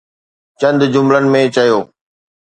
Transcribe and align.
چند 0.59 0.81
جملن 0.93 1.25
۾ 1.39 1.41
چيو. 1.55 1.79